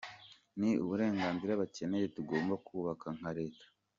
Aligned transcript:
Ni 0.59 0.69
uburenganzira 0.83 1.59
bakeneye 1.61 2.05
tugomba 2.15 2.53
kubaka 2.67 3.05
nka 3.17 3.31
Leta. 3.39 3.65